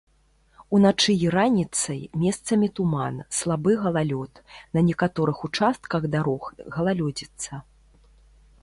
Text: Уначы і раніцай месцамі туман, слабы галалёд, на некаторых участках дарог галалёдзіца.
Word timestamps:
Уначы 0.75 1.13
і 1.25 1.27
раніцай 1.35 1.99
месцамі 2.23 2.67
туман, 2.79 3.19
слабы 3.41 3.71
галалёд, 3.85 4.43
на 4.79 4.85
некаторых 4.89 5.37
участках 5.51 6.01
дарог 6.19 6.51
галалёдзіца. 6.79 7.67